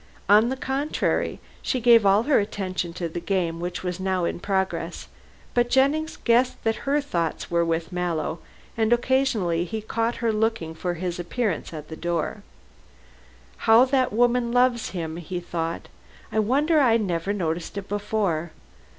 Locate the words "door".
11.95-12.41